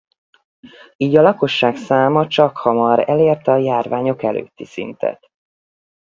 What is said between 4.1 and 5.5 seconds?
előtti szintet.